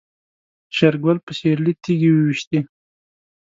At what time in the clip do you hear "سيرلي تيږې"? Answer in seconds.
1.39-2.09